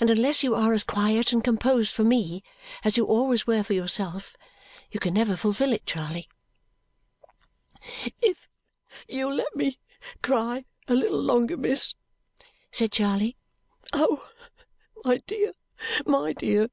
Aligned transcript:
And 0.00 0.10
unless 0.10 0.44
you 0.44 0.54
are 0.54 0.72
as 0.72 0.84
quiet 0.84 1.32
and 1.32 1.42
composed 1.42 1.92
for 1.92 2.04
me 2.04 2.44
as 2.84 2.96
you 2.96 3.04
always 3.04 3.48
were 3.48 3.64
for 3.64 3.72
yourself, 3.72 4.36
you 4.92 5.00
can 5.00 5.12
never 5.12 5.34
fulfil 5.34 5.72
it, 5.72 5.84
Charley." 5.86 6.28
"If 8.22 8.48
you'll 9.08 9.34
let 9.34 9.56
me 9.56 9.80
cry 10.22 10.66
a 10.86 10.94
little 10.94 11.20
longer, 11.20 11.56
miss," 11.56 11.96
said 12.70 12.92
Charley. 12.92 13.36
"Oh, 13.92 14.30
my 15.04 15.16
dear, 15.26 15.54
my 16.06 16.32
dear! 16.32 16.68